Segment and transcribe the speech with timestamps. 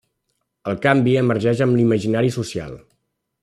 [0.71, 2.77] El canvi emergeix amb l'imaginari social.